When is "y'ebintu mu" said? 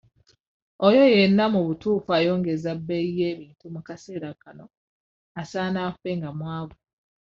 3.21-3.81